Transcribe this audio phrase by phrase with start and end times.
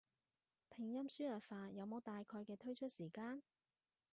[0.67, 3.43] 拼音輸入法有冇大概嘅推出時間？